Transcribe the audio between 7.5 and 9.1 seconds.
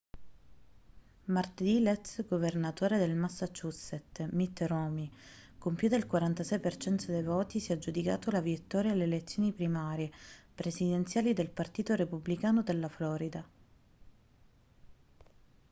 si è aggiudicato la vittoria alle